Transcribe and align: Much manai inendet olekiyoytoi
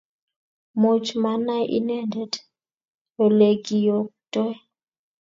Much 0.81 1.07
manai 1.21 1.63
inendet 1.77 2.33
olekiyoytoi 3.23 4.53